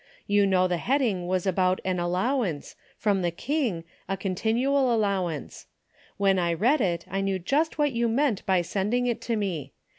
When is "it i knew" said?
6.81-7.37